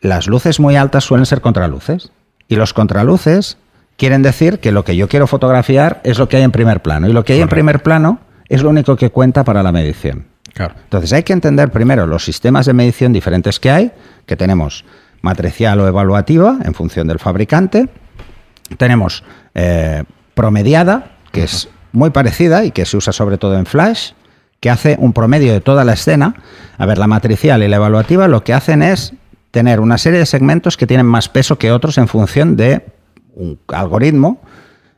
las 0.00 0.26
luces 0.26 0.60
muy 0.60 0.76
altas 0.76 1.04
suelen 1.04 1.26
ser 1.26 1.40
contraluces. 1.40 2.10
Y 2.46 2.56
los 2.56 2.74
contraluces 2.74 3.56
quieren 3.96 4.22
decir 4.22 4.60
que 4.60 4.72
lo 4.72 4.84
que 4.84 4.96
yo 4.96 5.08
quiero 5.08 5.26
fotografiar 5.26 6.02
es 6.04 6.18
lo 6.18 6.28
que 6.28 6.36
hay 6.36 6.42
en 6.42 6.52
primer 6.52 6.82
plano. 6.82 7.08
Y 7.08 7.12
lo 7.14 7.24
que 7.24 7.32
hay 7.32 7.40
en 7.40 7.48
primer 7.48 7.82
plano 7.82 8.18
es 8.50 8.62
lo 8.62 8.68
único 8.68 8.96
que 8.96 9.10
cuenta 9.10 9.44
para 9.44 9.62
la 9.62 9.72
medición. 9.72 10.26
Claro. 10.54 10.74
Entonces 10.84 11.12
hay 11.12 11.24
que 11.24 11.32
entender 11.32 11.70
primero 11.70 12.06
los 12.06 12.24
sistemas 12.24 12.66
de 12.66 12.72
medición 12.72 13.12
diferentes 13.12 13.60
que 13.60 13.70
hay, 13.70 13.92
que 14.24 14.36
tenemos 14.36 14.84
matricial 15.20 15.80
o 15.80 15.88
evaluativa 15.88 16.58
en 16.64 16.74
función 16.74 17.08
del 17.08 17.18
fabricante, 17.18 17.88
tenemos 18.78 19.24
eh, 19.54 20.04
promediada, 20.34 21.16
que 21.32 21.44
es 21.44 21.68
muy 21.92 22.10
parecida 22.10 22.64
y 22.64 22.70
que 22.70 22.84
se 22.86 22.96
usa 22.96 23.12
sobre 23.12 23.38
todo 23.38 23.58
en 23.58 23.66
Flash, 23.66 24.12
que 24.60 24.70
hace 24.70 24.96
un 24.98 25.12
promedio 25.12 25.52
de 25.52 25.60
toda 25.60 25.84
la 25.84 25.92
escena. 25.92 26.36
A 26.78 26.86
ver, 26.86 26.98
la 26.98 27.06
matricial 27.06 27.62
y 27.62 27.68
la 27.68 27.76
evaluativa 27.76 28.28
lo 28.28 28.44
que 28.44 28.54
hacen 28.54 28.82
es 28.82 29.12
tener 29.50 29.80
una 29.80 29.98
serie 29.98 30.18
de 30.18 30.26
segmentos 30.26 30.76
que 30.76 30.86
tienen 30.86 31.06
más 31.06 31.28
peso 31.28 31.58
que 31.58 31.70
otros 31.70 31.98
en 31.98 32.08
función 32.08 32.56
de 32.56 32.84
un 33.34 33.58
algoritmo 33.68 34.40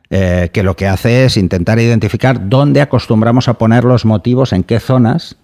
eh, 0.09 0.49
que 0.53 0.63
lo 0.63 0.75
que 0.75 0.87
hace 0.87 1.25
es 1.25 1.35
intentar 1.35 1.79
identificar 1.79 2.47
dónde 2.47 2.81
acostumbramos 2.81 3.49
a 3.49 3.55
poner 3.55 3.83
los 3.83 4.05
motivos, 4.05 4.53
en 4.53 4.63
qué 4.63 4.79
zonas 4.79 5.35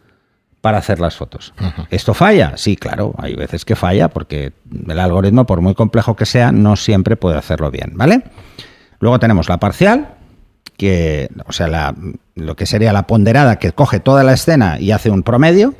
para 0.64 0.78
hacer 0.78 1.02
las 1.02 1.18
fotos. 1.18 1.54
¿Esto 1.90 2.14
falla? 2.14 2.54
Sí, 2.56 2.78
claro, 2.78 3.14
hay 3.18 3.36
veces 3.36 3.66
que 3.66 3.76
falla 3.76 4.08
porque 4.08 4.54
el 4.88 4.98
algoritmo, 4.98 5.46
por 5.46 5.60
muy 5.60 5.76
complejo 5.76 6.16
que 6.16 6.26
sea, 6.26 6.54
no 6.54 6.78
siempre 6.78 7.18
puede 7.18 7.38
hacerlo 7.38 7.70
bien, 7.70 7.92
¿vale? 7.96 8.24
Luego 9.00 9.20
tenemos 9.20 9.50
la 9.50 9.58
parcial, 9.58 10.14
que, 10.78 11.28
o 11.46 11.52
sea, 11.52 11.68
la- 11.68 11.94
lo 12.36 12.56
que 12.56 12.66
sería 12.66 12.94
la 12.94 13.08
ponderada, 13.08 13.58
que 13.60 13.74
coge 13.74 14.00
toda 14.00 14.24
la 14.24 14.32
escena 14.32 14.80
y 14.80 14.92
hace 14.92 15.10
un 15.10 15.24
promedio, 15.24 15.74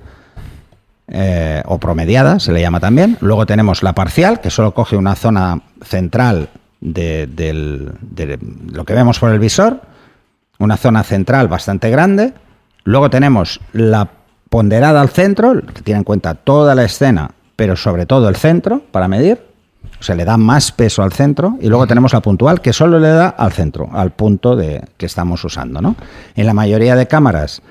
eh, 1.08 1.64
o 1.66 1.80
promediada, 1.80 2.42
se 2.42 2.52
le 2.52 2.60
llama 2.60 2.82
también. 2.82 3.18
Luego 3.22 3.46
tenemos 3.46 3.84
la 3.84 3.94
parcial, 3.94 4.42
que 4.42 4.50
solo 4.50 4.74
coge 4.74 4.98
una 4.98 5.16
zona 5.16 5.62
central 5.86 6.50
de, 6.82 7.28
del- 7.28 7.94
de 8.02 8.38
lo 8.70 8.84
que 8.84 8.94
vemos 8.94 9.18
por 9.18 9.32
el 9.32 9.40
visor, 9.40 9.80
una 10.60 10.76
zona 10.76 11.04
central 11.04 11.48
bastante 11.48 11.90
grande. 11.90 12.34
Luego 12.84 13.10
tenemos 13.10 13.62
la 13.72 14.10
ponderada 14.54 15.02
al 15.02 15.10
centro, 15.10 15.64
que 15.74 15.82
tiene 15.82 15.98
en 15.98 16.04
cuenta 16.04 16.36
toda 16.36 16.76
la 16.76 16.84
escena, 16.84 17.32
pero 17.56 17.76
sobre 17.76 18.06
todo 18.06 18.30
el 18.30 18.36
centro 18.36 18.84
para 18.92 19.08
medir. 19.08 19.42
O 20.00 20.04
sea, 20.04 20.14
le 20.14 20.26
da 20.26 20.38
más 20.38 20.72
peso 20.72 21.02
al 21.02 21.12
centro. 21.12 21.58
Y 21.60 21.70
luego 21.70 21.88
tenemos 21.88 22.14
la 22.14 22.22
puntual, 22.22 22.62
que 22.62 22.72
solo 22.72 23.00
le 23.00 23.08
da 23.08 23.30
al 23.30 23.52
centro, 23.52 23.90
al 23.92 24.12
punto 24.12 24.56
de, 24.56 24.84
que 24.98 25.08
estamos 25.08 25.44
usando. 25.44 25.82
¿no? 25.82 25.96
En 26.36 26.46
la 26.46 26.54
mayoría 26.54 26.96
de 26.96 27.08
cámaras, 27.08 27.64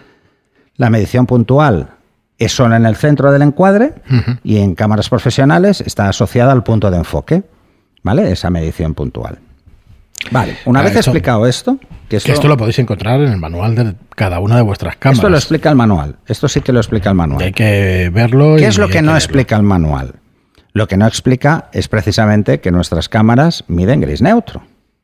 la 0.75 0.91
medición 0.91 1.27
puntual 1.27 1.91
es 2.37 2.51
solo 2.51 2.75
en 2.75 2.85
el 2.85 2.97
centro 2.97 3.31
del 3.31 3.43
encuadre 3.43 3.95
y 4.43 4.57
en 4.57 4.75
cámaras 4.75 5.09
profesionales 5.09 5.83
está 5.83 6.09
asociada 6.09 6.51
al 6.51 6.65
punto 6.65 6.91
de 6.91 6.97
enfoque. 6.97 7.45
¿Vale? 8.03 8.33
Esa 8.33 8.51
medición 8.51 8.95
puntual. 8.95 9.39
Vale, 10.31 10.57
una 10.67 10.81
vez 10.83 10.91
esto- 10.97 11.11
explicado 11.11 11.47
esto, 11.47 11.79
que 12.09 12.19
Que 12.19 12.33
esto, 12.33 12.47
lo 12.49 12.57
podéis 12.57 12.79
encontrar 12.79 13.21
en 13.21 13.33
el 13.33 13.38
manual 13.38 13.75
de 13.75 13.95
cada 14.14 14.38
una 14.38 14.57
de 14.57 14.62
vuestras 14.62 14.97
cámaras. 14.97 15.19
esto 15.19 15.29
lo 15.31 15.37
explica 15.37 15.69
el 15.71 15.76
manual. 15.76 16.17
Esto 16.26 16.49
sí 16.49 16.61
que 16.61 16.73
lo 16.73 16.79
explica 16.81 17.11
el 17.11 17.14
Y 17.14 17.19
manual. 17.19 17.43
hay 17.43 17.52
que 17.52 18.11
verlo. 18.12 18.57
¿Qué 18.57 18.62
y 18.62 18.67
es 18.67 18.79
lo 18.79 18.88
que 18.88 19.02
no 19.02 19.14
explica 19.14 19.57
el 19.57 19.62
manual? 19.62 20.14
Lo 20.75 20.88
que 20.88 20.97
no 20.97 21.07
explica 21.07 21.69
es 21.73 21.88
precisamente 21.88 22.61
que 22.61 22.71
nuestras 22.71 23.09
cámaras 23.09 23.64
miden 23.69 24.00
gris 24.00 24.23
neutro. 24.23 24.62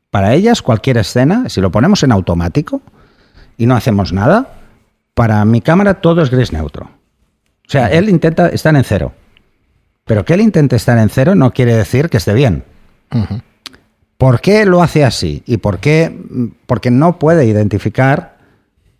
Para 0.09 0.33
ellas, 0.33 0.61
cualquier 0.63 0.97
escena, 0.97 1.49
si 1.49 1.61
lo 1.61 1.71
ponemos 1.71 2.01
en 2.03 2.11
automático 2.11 2.81
y 3.57 3.65
no 3.67 3.75
hacemos 3.75 4.11
nada, 4.13 4.47
para 5.13 5.43
mi 5.45 5.61
cámara 5.61 5.95
todo 5.95 6.21
es 6.23 6.31
gris 6.31 6.51
neutro. 6.53 6.85
O 6.85 7.71
sea, 7.71 7.87
él 7.91 8.09
intenta 8.09 8.47
estar 8.49 8.75
en 8.75 8.83
cero. 8.83 9.11
Pero 10.05 10.25
que 10.25 10.33
él 10.33 10.41
intente 10.41 10.75
estar 10.75 10.97
en 10.97 11.09
cero 11.09 11.35
no 11.35 11.51
quiere 11.53 11.75
decir 11.75 12.09
que 12.09 12.17
esté 12.17 12.33
bien. 12.33 12.63
¿Por 14.19 14.41
qué 14.41 14.65
lo 14.65 14.83
hace 14.83 15.05
así? 15.05 15.43
¿Y 15.45 15.59
por 15.59 15.79
qué? 15.79 16.13
Porque 16.65 16.91
no 16.91 17.19
puede 17.19 17.45
identificar 17.45 18.37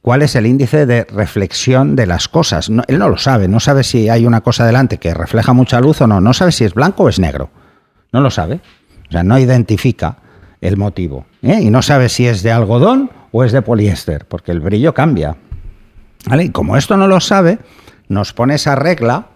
cuál 0.02 0.22
es 0.22 0.34
el 0.38 0.46
índice 0.46 0.86
de 0.86 1.04
reflexión 1.04 1.98
de 1.98 2.06
las 2.06 2.30
cosas. 2.30 2.70
él 2.88 3.00
no 3.00 3.10
lo 3.10 3.18
sabe, 3.18 3.50
no 3.50 3.60
sabe 3.60 3.84
si 3.84 4.08
hay 4.08 4.26
una 4.26 4.40
cosa 4.40 4.66
delante 4.66 4.98
que 4.98 5.14
refleja 5.14 5.52
mucha 5.52 5.82
luz 5.82 6.00
o 6.00 6.08
no, 6.08 6.22
no 6.22 6.34
sabe 6.34 6.54
si 6.54 6.64
es 6.64 6.74
blanco 6.74 7.04
o 7.04 7.10
es 7.10 7.20
negro. 7.20 7.50
No 8.14 8.22
lo 8.22 8.32
sabe. 8.32 8.62
O 9.10 9.12
sea, 9.12 9.24
no 9.24 9.38
identifica 9.38 10.20
el 10.62 10.78
motivo. 10.78 11.26
¿eh? 11.42 11.60
Y 11.64 11.70
no 11.70 11.82
sabe 11.82 12.08
si 12.08 12.26
es 12.26 12.42
de 12.42 12.54
algodón 12.54 13.12
o 13.34 13.44
es 13.44 13.52
de 13.52 13.62
poliéster, 13.62 14.26
porque 14.26 14.54
el 14.54 14.62
brillo 14.62 14.94
cambia. 14.94 15.36
Y 16.32 16.50
como 16.52 16.78
esto 16.78 16.96
no 16.96 17.10
lo 17.10 17.20
sabe, 17.20 17.60
nos 18.08 18.32
pone 18.32 18.56
esa 18.56 18.76
regla 18.76 19.28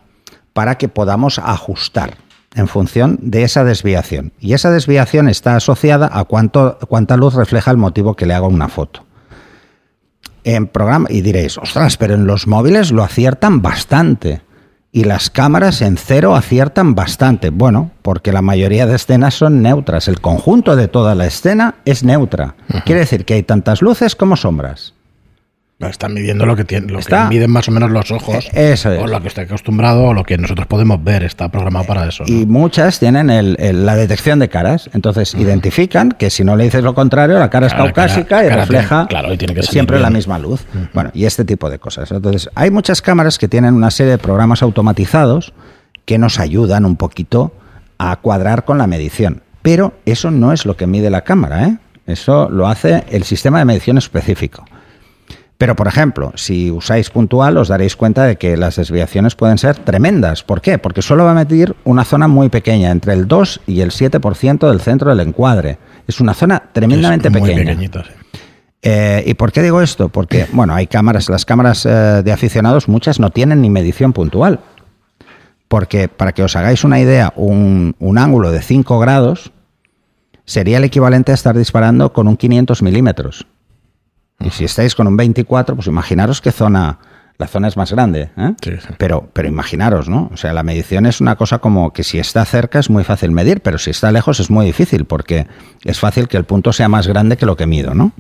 para 0.54 0.78
que 0.78 0.88
podamos 0.88 1.40
ajustar 1.40 2.23
en 2.56 2.68
función 2.68 3.18
de 3.22 3.44
esa 3.44 3.64
desviación. 3.64 4.34
Y 4.40 4.54
esa 4.54 4.72
desviación 4.72 5.30
está 5.30 5.56
asociada 5.56 6.10
a 6.12 6.24
cuánto, 6.26 6.78
cuánta 6.88 7.18
luz 7.18 7.34
refleja 7.34 7.72
el 7.72 7.78
motivo 7.78 8.16
que 8.16 8.26
le 8.26 8.34
hago 8.34 8.48
una 8.48 8.70
foto. 8.70 9.06
En 10.44 10.68
programa, 10.68 11.08
y 11.10 11.22
diréis, 11.22 11.58
ostras, 11.58 11.98
pero 11.98 12.16
en 12.16 12.28
los 12.28 12.48
móviles 12.48 12.92
lo 12.92 13.04
aciertan 13.04 13.62
bastante. 13.62 14.42
Y 14.92 15.06
las 15.06 15.30
cámaras 15.30 15.82
en 15.82 15.98
cero 15.98 16.36
aciertan 16.36 16.94
bastante. 16.94 17.50
Bueno, 17.50 17.92
porque 18.04 18.32
la 18.32 18.44
mayoría 18.44 18.86
de 18.86 18.96
escenas 18.96 19.34
son 19.34 19.62
neutras. 19.64 20.08
El 20.08 20.22
conjunto 20.22 20.76
de 20.76 20.88
toda 20.88 21.16
la 21.16 21.26
escena 21.26 21.76
es 21.86 22.04
neutra. 22.04 22.56
Quiere 22.86 23.02
decir 23.02 23.26
que 23.26 23.34
hay 23.34 23.44
tantas 23.44 23.82
luces 23.82 24.16
como 24.16 24.36
sombras. 24.36 24.94
Están 25.88 26.14
midiendo 26.14 26.46
lo 26.46 26.56
que 26.56 26.64
tienen, 26.64 26.92
lo 26.92 27.00
que 27.00 27.16
miden 27.30 27.52
más 27.52 27.68
o 27.68 27.72
menos 27.72 27.92
los 27.92 28.12
ojos. 28.12 28.50
E-, 28.54 28.74
eso 28.74 28.92
es. 28.92 29.02
O 29.02 29.08
lo 29.08 29.22
que 29.22 29.28
está 29.28 29.42
acostumbrado 29.42 30.04
o 30.04 30.14
lo 30.14 30.24
que 30.24 30.38
nosotros 30.38 30.68
podemos 30.68 31.04
ver. 31.04 31.24
Está 31.24 31.50
programado 31.50 31.86
para 31.86 32.08
eso. 32.08 32.24
Y 32.28 32.46
muchas 32.46 33.00
tienen 33.00 33.28
la 33.86 33.96
detección 33.96 34.40
de 34.40 34.50
caras. 34.50 34.90
Entonces 34.94 35.34
identifican 35.34 36.12
que 36.12 36.30
si 36.30 36.44
no 36.44 36.56
le 36.56 36.66
dices 36.66 36.84
lo 36.84 36.94
contrario, 36.94 37.40
la 37.40 37.50
cara 37.50 37.68
es 37.68 37.74
caucásica 37.74 38.44
y 38.46 38.50
refleja 38.50 39.08
siempre 39.62 40.00
la 40.00 40.10
misma 40.10 40.40
luz. 40.40 40.66
Bueno, 40.94 41.12
y 41.14 41.26
este 41.26 41.46
tipo 41.46 41.70
de 41.70 41.80
cosas. 41.80 42.12
Entonces, 42.12 42.50
hay 42.56 42.72
muchas 42.72 43.02
cámaras 43.02 43.38
que 43.38 43.48
tienen 43.48 43.74
una 43.74 43.92
serie 43.92 44.12
de 44.12 44.18
programas 44.18 44.62
automatizados 44.62 45.54
que 46.06 46.18
nos 46.18 46.40
ayudan 46.40 46.86
un 46.86 46.96
poquito 46.96 47.54
a 47.98 48.16
cuadrar 48.18 48.66
con 48.66 48.78
la 48.78 48.88
medición. 48.88 49.42
Pero 49.62 49.94
eso 50.06 50.32
no 50.32 50.52
es 50.52 50.66
lo 50.66 50.76
que 50.76 50.88
mide 50.88 51.10
la 51.10 51.22
cámara, 51.22 51.68
¿eh? 51.68 51.78
Eso 52.06 52.50
lo 52.50 52.68
hace 52.68 53.06
el 53.10 53.24
sistema 53.24 53.60
de 53.60 53.66
medición 53.66 53.98
específico. 53.98 54.66
Pero, 55.64 55.78
por 55.78 55.88
ejemplo, 55.88 56.34
si 56.36 56.72
usáis 56.72 57.10
puntual, 57.10 57.56
os 57.56 57.70
daréis 57.70 57.96
cuenta 57.96 58.26
de 58.26 58.36
que 58.36 58.58
las 58.58 58.76
desviaciones 58.76 59.34
pueden 59.34 59.58
ser 59.58 59.78
tremendas. 59.78 60.44
¿Por 60.44 60.60
qué? 60.60 60.78
Porque 60.78 61.02
solo 61.02 61.24
va 61.24 61.32
a 61.32 61.36
medir 61.36 61.74
una 61.86 62.04
zona 62.04 62.28
muy 62.28 62.50
pequeña, 62.50 62.92
entre 62.92 63.14
el 63.14 63.30
2 63.30 63.62
y 63.66 63.80
el 63.80 63.92
7% 63.92 64.70
del 64.70 64.82
centro 64.82 65.16
del 65.16 65.26
encuadre. 65.26 65.78
Es 66.06 66.20
una 66.20 66.34
zona 66.34 66.64
tremendamente 66.74 67.30
muy 67.30 67.40
pequeña. 67.40 67.72
Pequeñita, 67.72 68.04
eh, 68.82 69.24
¿Y 69.26 69.36
por 69.36 69.54
qué 69.54 69.62
digo 69.62 69.82
esto? 69.82 70.10
Porque, 70.10 70.48
bueno, 70.52 70.76
hay 70.76 70.88
cámaras, 70.88 71.30
las 71.30 71.46
cámaras 71.46 71.86
eh, 71.86 71.90
de 71.90 72.32
aficionados, 72.34 72.90
muchas 72.90 73.22
no 73.22 73.30
tienen 73.30 73.62
ni 73.62 73.70
medición 73.70 74.12
puntual. 74.12 74.60
Porque, 75.70 76.10
para 76.10 76.34
que 76.34 76.44
os 76.44 76.58
hagáis 76.58 76.84
una 76.84 77.00
idea, 77.00 77.32
un, 77.38 77.96
un 78.00 78.18
ángulo 78.18 78.52
de 78.52 78.62
5 78.62 79.00
grados 79.00 79.54
sería 80.44 80.76
el 80.76 80.84
equivalente 80.84 81.32
a 81.32 81.36
estar 81.36 81.58
disparando 81.58 82.12
con 82.12 82.28
un 82.28 82.36
500 82.36 82.82
milímetros. 82.82 83.48
Y 84.44 84.50
si 84.52 84.66
estáis 84.66 84.96
con 84.96 85.08
un 85.08 85.16
24, 85.16 85.76
pues 85.76 85.88
imaginaros 85.88 86.42
qué 86.42 86.52
zona, 86.52 87.00
la 87.38 87.48
zona 87.48 87.68
es 87.68 87.78
más 87.78 87.92
grande, 87.92 88.30
¿eh? 88.38 88.54
Pero, 88.98 89.30
pero 89.34 89.48
imaginaros, 89.48 90.10
¿no? 90.10 90.30
O 90.34 90.38
sea, 90.38 90.54
la 90.54 90.64
medición 90.64 91.06
es 91.06 91.22
una 91.22 91.36
cosa 91.36 91.60
como 91.60 91.94
que 91.94 92.04
si 92.04 92.20
está 92.20 92.44
cerca 92.46 92.80
es 92.80 92.90
muy 92.90 93.04
fácil 93.04 93.32
medir, 93.32 93.62
pero 93.62 93.78
si 93.78 93.90
está 93.90 94.12
lejos 94.12 94.40
es 94.40 94.50
muy 94.50 94.66
difícil, 94.66 95.06
porque 95.06 95.48
es 95.84 96.00
fácil 96.00 96.28
que 96.28 96.38
el 96.38 96.44
punto 96.44 96.74
sea 96.74 96.90
más 96.90 97.08
grande 97.08 97.38
que 97.38 97.46
lo 97.46 97.56
que 97.56 97.66
mido, 97.66 97.94
¿no? 97.94 98.12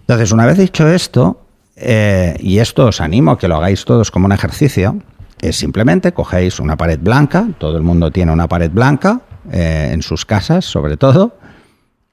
Entonces, 0.00 0.32
una 0.32 0.44
vez 0.44 0.58
dicho 0.58 0.86
esto, 0.86 1.46
eh, 1.76 2.36
y 2.40 2.58
esto 2.58 2.86
os 2.86 3.00
animo 3.00 3.32
a 3.32 3.38
que 3.38 3.48
lo 3.48 3.56
hagáis 3.56 3.84
todos 3.84 4.10
como 4.10 4.26
un 4.26 4.32
ejercicio, 4.32 4.98
es 5.40 5.56
simplemente 5.56 6.12
cogéis 6.12 6.60
una 6.60 6.76
pared 6.76 6.98
blanca, 7.00 7.48
todo 7.58 7.76
el 7.76 7.82
mundo 7.82 8.10
tiene 8.10 8.32
una 8.32 8.48
pared 8.48 8.70
blanca, 8.70 9.22
eh, 9.50 9.90
en 9.92 10.02
sus 10.02 10.24
casas 10.24 10.64
sobre 10.64 10.96
todo, 10.96 11.36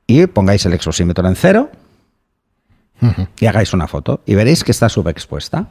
y 0.08 0.25
pongáis 0.28 0.66
el 0.66 0.74
exposímetro 0.74 1.28
en 1.28 1.36
cero, 1.36 1.70
y 3.39 3.46
hagáis 3.46 3.74
una 3.74 3.88
foto 3.88 4.22
y 4.25 4.36
veréis 4.36 4.63
que 4.63 4.72
está 4.72 4.89
subexpuesta. 4.89 5.67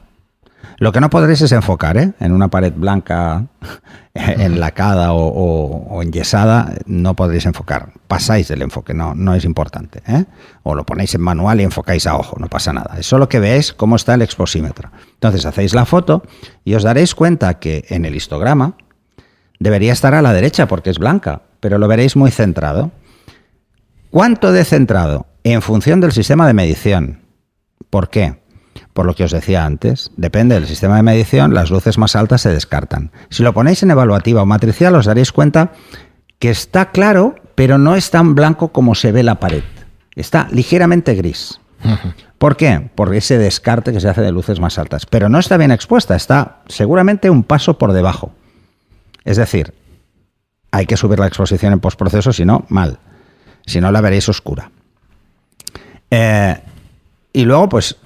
Lo 0.77 0.91
que 0.91 0.99
no 0.99 1.09
podréis 1.09 1.41
es 1.41 1.51
enfocar, 1.51 1.97
¿eh? 1.97 2.13
En 2.19 2.31
una 2.31 2.47
pared 2.47 2.73
blanca 2.75 3.45
enlacada 4.13 5.13
o, 5.13 5.27
o, 5.27 6.01
enyesada, 6.01 6.73
no 6.85 7.15
podréis 7.15 7.45
enfocar. 7.45 7.93
Pasáis 8.07 8.47
del 8.47 8.61
enfoque, 8.61 8.93
no, 8.93 9.13
no 9.13 9.35
es 9.35 9.45
importante. 9.45 10.01
¿eh? 10.07 10.25
O 10.63 10.75
lo 10.75 10.85
ponéis 10.85 11.13
en 11.15 11.21
manual 11.21 11.61
y 11.61 11.63
enfocáis 11.63 12.07
a 12.07 12.15
ojo, 12.15 12.37
no 12.39 12.47
pasa 12.47 12.73
nada. 12.73 12.95
Es 12.97 13.05
solo 13.05 13.29
que 13.29 13.39
veáis 13.39 13.73
cómo 13.73 13.95
está 13.95 14.13
el 14.13 14.21
exposímetro. 14.21 14.91
Entonces 15.13 15.45
hacéis 15.45 15.73
la 15.73 15.85
foto 15.85 16.23
y 16.65 16.73
os 16.73 16.83
daréis 16.83 17.15
cuenta 17.15 17.59
que 17.59 17.85
en 17.89 18.05
el 18.05 18.15
histograma 18.15 18.75
debería 19.59 19.93
estar 19.93 20.15
a 20.15 20.21
la 20.21 20.33
derecha 20.33 20.67
porque 20.67 20.89
es 20.89 20.97
blanca, 20.97 21.43
pero 21.59 21.77
lo 21.77 21.87
veréis 21.87 22.15
muy 22.15 22.31
centrado. 22.31 22.91
¿Cuánto 24.09 24.51
de 24.51 24.65
centrado? 24.65 25.27
En 25.43 25.61
función 25.61 26.01
del 26.01 26.11
sistema 26.11 26.47
de 26.47 26.53
medición. 26.53 27.20
¿Por 27.91 28.09
qué? 28.09 28.41
Por 28.93 29.05
lo 29.05 29.13
que 29.13 29.25
os 29.25 29.31
decía 29.31 29.65
antes, 29.65 30.11
depende 30.17 30.55
del 30.55 30.65
sistema 30.65 30.95
de 30.95 31.03
medición, 31.03 31.53
las 31.53 31.69
luces 31.69 31.97
más 31.97 32.15
altas 32.15 32.41
se 32.41 32.49
descartan. 32.49 33.11
Si 33.29 33.43
lo 33.43 33.53
ponéis 33.53 33.83
en 33.83 33.91
evaluativa 33.91 34.41
o 34.41 34.45
matricial, 34.45 34.95
os 34.95 35.05
daréis 35.05 35.31
cuenta 35.31 35.73
que 36.39 36.49
está 36.49 36.91
claro, 36.91 37.35
pero 37.53 37.77
no 37.77 37.95
es 37.95 38.09
tan 38.09 38.33
blanco 38.33 38.71
como 38.71 38.95
se 38.95 39.11
ve 39.11 39.21
la 39.21 39.39
pared. 39.39 39.63
Está 40.15 40.47
ligeramente 40.51 41.13
gris. 41.13 41.59
¿Por 42.37 42.57
qué? 42.57 42.89
Por 42.95 43.13
ese 43.13 43.37
descarte 43.37 43.91
que 43.91 43.99
se 43.99 44.09
hace 44.09 44.21
de 44.21 44.31
luces 44.31 44.59
más 44.59 44.79
altas. 44.79 45.05
Pero 45.05 45.29
no 45.29 45.39
está 45.39 45.57
bien 45.57 45.71
expuesta, 45.71 46.15
está 46.15 46.61
seguramente 46.67 47.29
un 47.29 47.43
paso 47.43 47.77
por 47.77 47.91
debajo. 47.91 48.33
Es 49.25 49.37
decir, 49.37 49.73
hay 50.71 50.85
que 50.85 50.97
subir 50.97 51.19
la 51.19 51.27
exposición 51.27 51.73
en 51.73 51.79
postproceso, 51.79 52.31
si 52.33 52.45
no, 52.45 52.65
mal. 52.69 52.99
Si 53.65 53.81
no, 53.81 53.91
la 53.91 54.01
veréis 54.01 54.29
oscura. 54.29 54.71
Eh, 56.09 56.61
y 57.33 57.45
luego, 57.45 57.69
pues, 57.69 57.97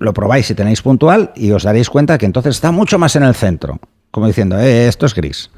lo 0.00 0.14
probáis 0.14 0.46
si 0.46 0.54
tenéis 0.54 0.82
puntual 0.82 1.32
y 1.36 1.52
os 1.52 1.62
daréis 1.62 1.88
cuenta 1.90 2.18
que 2.18 2.26
entonces 2.26 2.56
está 2.56 2.72
mucho 2.72 2.98
más 2.98 3.14
en 3.16 3.22
el 3.22 3.34
centro. 3.34 3.78
Como 4.10 4.26
diciendo, 4.26 4.58
eh, 4.58 4.88
esto 4.88 5.06
es 5.06 5.14
gris. 5.14 5.50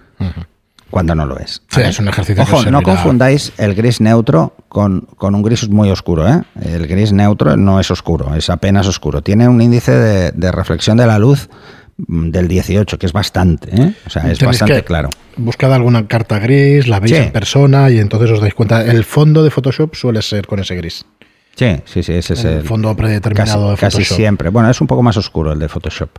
Cuando 0.91 1.15
no 1.15 1.25
lo 1.25 1.39
es. 1.39 1.63
Sí, 1.71 1.81
es 1.81 1.99
un 1.99 2.09
ejercicio 2.09 2.43
Ojo, 2.43 2.71
no 2.71 2.83
confundáis 2.83 3.53
el 3.57 3.75
gris 3.75 4.01
neutro 4.01 4.55
con, 4.69 5.09
un 5.19 5.43
gris 5.43 5.69
muy 5.71 5.89
oscuro. 5.91 6.29
¿eh? 6.29 6.43
El 6.61 6.87
gris 6.87 7.13
neutro 7.13 7.57
no 7.57 7.81
es 7.81 7.91
oscuro, 7.91 8.35
es 8.35 8.51
apenas 8.51 8.87
oscuro. 8.87 9.23
Tiene 9.23 9.49
un 9.49 9.63
índice 9.63 9.93
de, 9.93 10.53
reflexión 10.53 10.99
de 10.99 11.07
la 11.07 11.19
luz 11.19 11.49
mm, 11.97 12.29
del 12.29 12.47
18, 12.47 12.99
que 12.99 13.07
es 13.07 13.13
bastante, 13.13 13.75
¿eh? 13.75 13.95
o 14.07 14.11
sea, 14.11 14.31
es 14.31 14.39
bastante 14.41 14.85
claro. 14.85 15.09
Buscad 15.39 15.73
alguna 15.73 16.07
carta 16.07 16.39
gris, 16.39 16.87
la 16.87 17.01
veis 17.01 17.13
en 17.13 17.33
persona 17.33 17.89
y 17.89 17.99
entonces 17.99 18.31
os 18.31 18.41
dais 18.41 18.53
cuenta. 18.53 18.85
El 18.85 19.05
fondo 19.05 19.43
de 19.43 19.51
Photoshop 19.51 19.95
suele 19.95 20.21
ser 20.21 20.47
con 20.47 20.61
ese 20.61 20.77
gris. 20.77 21.07
Sí, 21.55 21.77
sí, 21.85 22.03
sí, 22.03 22.13
ese 22.15 22.35
es 22.35 22.45
el, 22.45 22.63
fondo 22.63 22.97
predeterminado 22.97 23.71
de 23.71 23.77
Photoshop. 23.77 24.01
Casi 24.01 24.15
siempre. 24.15 24.49
Bueno, 24.49 24.71
es 24.71 24.81
un 24.81 24.87
poco 24.87 25.03
más 25.03 25.17
oscuro 25.17 25.53
el 25.53 25.59
de 25.59 25.69
Photoshop. 25.69 26.11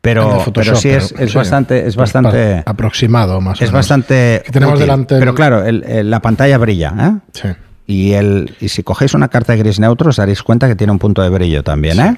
Pero, 0.00 0.44
pero 0.54 0.76
sí 0.76 0.90
es, 0.90 1.12
es 1.18 1.34
bastante, 1.34 1.86
es 1.86 1.96
bastante 1.96 2.62
aproximado 2.64 3.40
más. 3.40 3.60
O 3.60 3.64
es 3.64 3.72
bastante. 3.72 4.42
tenemos 4.50 4.78
delante. 4.78 5.18
Pero 5.18 5.34
claro, 5.34 5.64
la 5.70 6.20
pantalla 6.20 6.56
brilla, 6.58 6.94
¿eh? 6.98 7.30
Sí. 7.32 7.48
Y 7.86 8.12
el, 8.12 8.54
y 8.60 8.68
si 8.68 8.82
cogéis 8.82 9.14
una 9.14 9.28
carta 9.28 9.54
de 9.54 9.58
gris 9.58 9.80
neutro, 9.80 10.10
os 10.10 10.16
daréis 10.16 10.42
cuenta 10.42 10.68
que 10.68 10.76
tiene 10.76 10.92
un 10.92 10.98
punto 10.98 11.22
de 11.22 11.30
brillo 11.30 11.64
también, 11.64 11.98
¿eh? 11.98 12.16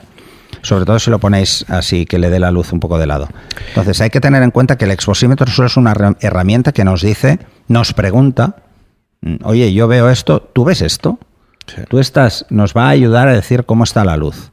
Sobre 0.63 0.85
todo 0.85 0.99
si 0.99 1.11
lo 1.11 1.19
ponéis 1.21 1.65
así, 1.69 2.07
que 2.07 2.19
le 2.19 2.29
dé 2.29 2.41
la 2.41 2.51
luz 2.51 2.73
un 2.73 2.81
poco 2.81 2.99
de 2.99 3.07
lado. 3.07 3.29
Entonces 3.69 4.01
hay 4.01 4.11
que 4.11 4.21
tener 4.21 4.43
en 4.43 4.51
cuenta 4.51 4.77
que 4.77 4.85
el 4.85 4.91
exposímetro 4.91 5.47
solo 5.47 5.69
es 5.69 5.77
una 5.77 5.95
herramienta 6.21 6.73
que 6.73 6.85
nos 6.85 7.03
dice, 7.03 7.39
nos 7.69 7.95
pregunta, 7.95 8.57
mm, 9.23 9.37
oye, 9.45 9.73
yo 9.73 9.87
veo 9.87 10.11
esto, 10.11 10.43
¿tú 10.53 10.65
ves 10.65 10.83
esto? 10.83 11.19
Tú 11.89 11.99
estás, 11.99 12.47
nos 12.51 12.75
va 12.75 12.87
a 12.87 12.91
ayudar 12.91 13.29
a 13.29 13.33
decir 13.33 13.65
cómo 13.65 13.85
está 13.85 14.05
la 14.05 14.17
luz. 14.17 14.53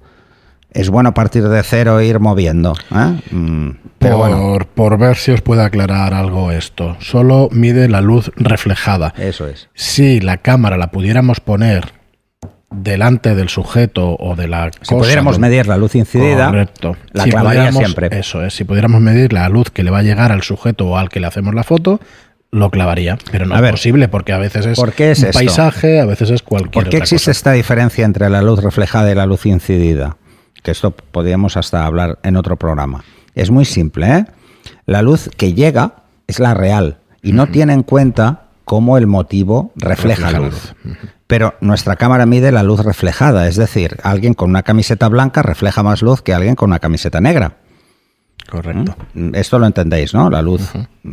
Es 0.71 0.89
bueno 0.89 1.13
partir 1.13 1.47
de 1.47 1.63
cero 1.63 2.01
ir 2.01 2.19
moviendo. 2.19 2.75
¿eh? 2.93 3.19
Mm, 3.31 3.69
pero 3.97 4.17
por, 4.17 4.29
bueno. 4.29 4.67
por 4.75 4.97
ver 4.97 5.15
si 5.15 5.31
os 5.31 5.41
puede 5.41 5.63
aclarar 5.63 6.13
algo 6.13 6.51
esto. 6.51 6.97
Solo 6.99 7.49
mide 7.51 7.87
la 7.87 8.01
luz 8.01 8.31
reflejada. 8.35 9.13
Eso 9.17 9.47
es. 9.47 9.69
Si 9.73 10.19
la 10.19 10.37
cámara 10.37 10.77
la 10.77 10.91
pudiéramos 10.91 11.39
poner 11.39 11.97
delante 12.69 13.33
del 13.33 13.49
sujeto 13.49 14.15
o 14.19 14.35
de 14.35 14.47
la 14.47 14.71
si 14.81 14.93
pudiéramos 14.93 15.39
medir 15.39 15.67
la 15.67 15.77
luz 15.77 15.95
incidida, 15.95 16.47
correcto. 16.47 16.97
la 17.13 17.23
Si 17.23 17.29
clavaría 17.29 17.71
siempre. 17.71 18.09
Eso 18.11 18.43
es, 18.43 18.53
si 18.53 18.65
pudiéramos 18.65 19.01
medir 19.01 19.33
la 19.33 19.47
luz 19.49 19.69
que 19.71 19.83
le 19.83 19.91
va 19.91 19.99
a 19.99 20.03
llegar 20.03 20.31
al 20.31 20.43
sujeto 20.43 20.87
o 20.87 20.97
al 20.97 21.09
que 21.09 21.19
le 21.19 21.27
hacemos 21.27 21.55
la 21.55 21.63
foto, 21.63 21.99
lo 22.51 22.69
clavaría. 22.71 23.17
Pero 23.31 23.45
no 23.45 23.53
A 23.55 23.57
es 23.57 23.61
ver, 23.61 23.71
posible 23.71 24.07
porque 24.07 24.33
a 24.33 24.37
veces 24.37 24.65
es 24.65 24.77
¿por 24.79 24.93
qué 24.93 25.11
es 25.11 25.19
un 25.19 25.25
esto? 25.25 25.39
paisaje, 25.39 25.99
a 25.99 26.05
veces 26.05 26.29
es 26.29 26.41
cualquier 26.41 26.71
¿Por 26.71 26.83
qué 26.85 26.97
otra 26.97 27.03
existe 27.03 27.25
cosa. 27.31 27.31
esta 27.31 27.51
diferencia 27.53 28.05
entre 28.05 28.29
la 28.29 28.41
luz 28.41 28.61
reflejada 28.63 29.11
y 29.11 29.15
la 29.15 29.25
luz 29.25 29.45
incidida? 29.45 30.17
Que 30.63 30.71
esto 30.71 30.91
podríamos 30.91 31.57
hasta 31.57 31.85
hablar 31.85 32.19
en 32.23 32.35
otro 32.35 32.57
programa. 32.57 33.03
Es 33.35 33.51
muy 33.51 33.65
simple, 33.65 34.07
¿eh? 34.17 34.25
La 34.85 35.01
luz 35.01 35.29
que 35.37 35.53
llega 35.53 36.03
es 36.27 36.39
la 36.39 36.53
real 36.53 36.97
y 37.21 37.33
no 37.33 37.47
tiene 37.47 37.73
en 37.73 37.83
cuenta 37.83 38.43
cómo 38.65 38.97
el 38.97 39.07
motivo 39.07 39.71
refleja, 39.75 40.23
Refleja 40.27 40.31
la 40.39 40.45
luz. 40.47 40.75
Pero 41.27 41.55
nuestra 41.61 41.95
cámara 41.95 42.25
mide 42.25 42.51
la 42.51 42.63
luz 42.63 42.83
reflejada, 42.83 43.47
es 43.47 43.55
decir, 43.57 43.97
alguien 44.03 44.33
con 44.33 44.49
una 44.49 44.63
camiseta 44.63 45.07
blanca 45.09 45.41
refleja 45.43 45.83
más 45.83 46.01
luz 46.01 46.21
que 46.21 46.33
alguien 46.33 46.55
con 46.55 46.69
una 46.69 46.79
camiseta 46.79 47.21
negra. 47.21 47.57
Correcto. 48.49 48.95
Mm, 49.13 49.35
Esto 49.35 49.59
lo 49.59 49.65
entendéis, 49.65 50.13
¿no? 50.13 50.29
La 50.29 50.41
luz, 50.41 50.71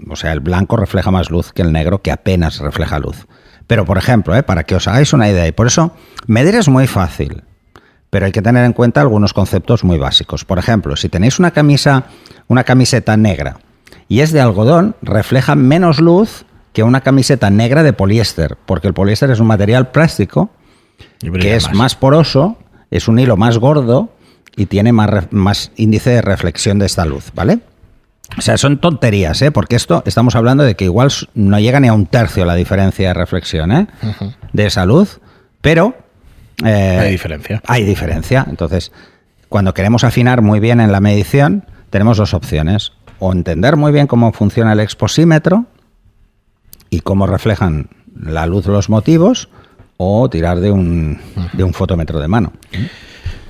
o 0.08 0.16
sea, 0.16 0.32
el 0.32 0.40
blanco 0.40 0.76
refleja 0.76 1.10
más 1.10 1.30
luz 1.30 1.52
que 1.52 1.62
el 1.62 1.72
negro, 1.72 2.00
que 2.02 2.12
apenas 2.12 2.60
refleja 2.60 2.98
luz. 2.98 3.26
Pero, 3.66 3.84
por 3.84 3.98
ejemplo, 3.98 4.36
¿eh? 4.36 4.42
para 4.42 4.64
que 4.64 4.74
os 4.74 4.86
hagáis 4.88 5.12
una 5.12 5.28
idea, 5.28 5.46
y 5.46 5.52
por 5.52 5.66
eso 5.66 5.92
medir 6.26 6.54
es 6.54 6.68
muy 6.68 6.86
fácil, 6.86 7.42
pero 8.10 8.26
hay 8.26 8.32
que 8.32 8.42
tener 8.42 8.64
en 8.64 8.72
cuenta 8.72 9.00
algunos 9.00 9.32
conceptos 9.32 9.82
muy 9.84 9.98
básicos. 9.98 10.44
Por 10.44 10.58
ejemplo, 10.58 10.96
si 10.96 11.08
tenéis 11.08 11.38
una 11.38 11.50
camisa, 11.50 12.04
una 12.46 12.62
camiseta 12.62 13.16
negra 13.16 13.58
y 14.06 14.20
es 14.20 14.32
de 14.32 14.40
algodón, 14.40 14.94
refleja 15.02 15.54
menos 15.54 15.98
luz 15.98 16.44
que 16.72 16.82
una 16.82 17.00
camiseta 17.00 17.50
negra 17.50 17.82
de 17.82 17.92
poliéster, 17.92 18.56
porque 18.66 18.86
el 18.86 18.94
poliéster 18.94 19.30
es 19.30 19.40
un 19.40 19.46
material 19.46 19.90
plástico 19.90 20.50
que 21.18 21.56
es 21.56 21.72
más. 21.72 21.94
poroso, 21.96 22.58
es 22.90 23.08
un 23.08 23.18
hilo 23.18 23.36
más 23.36 23.58
gordo 23.58 24.10
y 24.56 24.66
tiene 24.66 24.92
más, 24.92 25.10
más 25.32 25.72
índice 25.76 26.10
de 26.10 26.22
reflexión 26.22 26.78
de 26.78 26.86
esta 26.86 27.04
luz, 27.04 27.30
¿vale? 27.34 27.58
O 28.38 28.40
sea, 28.40 28.56
son 28.56 28.78
tonterías, 28.78 29.40
¿eh? 29.42 29.50
Porque 29.50 29.76
esto 29.76 30.02
estamos 30.06 30.34
hablando 30.34 30.64
de 30.64 30.74
que 30.76 30.84
igual 30.84 31.10
no 31.34 31.58
llega 31.60 31.78
ni 31.80 31.88
a 31.88 31.92
un 31.92 32.06
tercio 32.06 32.44
la 32.44 32.54
diferencia 32.54 33.08
de 33.08 33.14
reflexión, 33.14 33.70
¿eh? 33.72 33.86
De 34.52 34.66
esa 34.66 34.86
luz, 34.86 35.20
pero... 35.60 35.94
eh, 36.64 36.98
Hay 37.00 37.10
diferencia. 37.12 37.62
Hay 37.66 37.84
diferencia. 37.84 38.46
Entonces, 38.48 38.92
cuando 39.48 39.74
queremos 39.74 40.04
afinar 40.04 40.40
muy 40.42 40.58
bien 40.60 40.80
en 40.80 40.90
la 40.92 41.00
medición, 41.00 41.64
tenemos 41.90 42.16
dos 42.16 42.34
opciones. 42.34 42.92
O 43.20 43.32
entender 43.32 43.76
muy 43.76 43.92
bien 43.92 44.06
cómo 44.06 44.32
funciona 44.32 44.72
el 44.72 44.80
exposímetro 44.80 45.66
y 46.90 47.00
cómo 47.00 47.26
reflejan 47.26 47.88
la 48.20 48.46
luz 48.46 48.66
los 48.66 48.88
motivos, 48.88 49.48
o 49.96 50.28
tirar 50.28 50.60
de 50.60 50.70
un, 50.72 51.20
de 51.52 51.62
un 51.64 51.72
fotómetro 51.72 52.18
de 52.20 52.28
mano. 52.28 52.52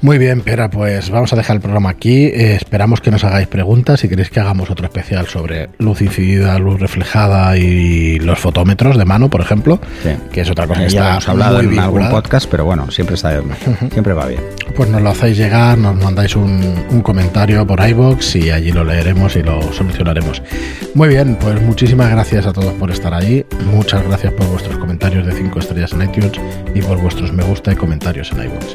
Muy 0.00 0.18
bien, 0.18 0.42
Pera, 0.42 0.68
pues 0.68 1.08
vamos 1.08 1.32
a 1.32 1.36
dejar 1.36 1.56
el 1.56 1.62
programa 1.62 1.88
aquí. 1.88 2.26
Eh, 2.26 2.56
esperamos 2.56 3.00
que 3.00 3.10
nos 3.10 3.24
hagáis 3.24 3.46
preguntas. 3.46 4.00
Si 4.00 4.08
queréis 4.08 4.28
que 4.28 4.38
hagamos 4.38 4.68
otro 4.70 4.84
especial 4.84 5.26
sobre 5.28 5.70
luz 5.78 6.02
incidida, 6.02 6.58
luz 6.58 6.78
reflejada 6.78 7.56
y 7.56 8.18
los 8.18 8.38
fotómetros 8.38 8.98
de 8.98 9.06
mano, 9.06 9.30
por 9.30 9.40
ejemplo, 9.40 9.80
Sí. 10.02 10.10
que 10.30 10.42
es 10.42 10.50
otra 10.50 10.66
cosa 10.66 10.82
que 10.82 10.90
ya 10.90 11.12
hemos 11.12 11.28
hablado 11.28 11.60
en 11.60 11.78
algún 11.78 12.10
podcast, 12.10 12.50
pero 12.50 12.66
bueno, 12.66 12.90
siempre 12.90 13.14
está 13.14 13.40
siempre 13.92 14.12
va 14.12 14.26
bien. 14.26 14.40
Pues 14.76 14.90
nos 14.90 15.00
lo 15.00 15.08
hacéis 15.08 15.38
llegar, 15.38 15.78
nos 15.78 15.96
mandáis 15.96 16.36
un, 16.36 16.84
un 16.90 17.00
comentario 17.00 17.66
por 17.66 17.80
iBox 17.88 18.36
y 18.36 18.50
allí 18.50 18.72
lo 18.72 18.84
leeremos 18.84 19.36
y 19.36 19.42
lo 19.42 19.62
solucionaremos. 19.72 20.42
Muy 20.94 21.08
bien, 21.08 21.36
pues 21.40 21.62
muchísimas 21.62 22.10
gracias 22.10 22.46
a 22.46 22.52
todos 22.52 22.74
por 22.74 22.90
estar 22.90 23.14
ahí. 23.14 23.46
Muchas 23.72 24.02
gracias 24.06 24.34
por 24.34 24.46
vuestros 24.48 24.76
comentarios 24.76 25.24
de 25.26 25.32
5 25.32 25.58
estrellas 25.60 25.94
en 25.94 26.02
iTunes 26.02 26.32
y 26.74 26.82
por 26.82 27.00
vuestros 27.00 27.32
me 27.32 27.42
gusta 27.42 27.72
y 27.72 27.76
comentarios 27.76 28.30
en 28.32 28.42
iBox. 28.44 28.74